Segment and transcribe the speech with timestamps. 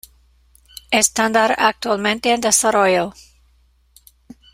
[0.89, 3.13] Estándar actualmente en desarrollo.